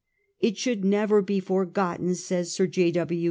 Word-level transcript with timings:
'It 0.39 0.57
should 0.57 0.83
never 0.83 1.21
be 1.21 1.39
forgotten,' 1.39 2.15
says 2.15 2.51
Sir 2.51 2.65
J. 2.65 2.91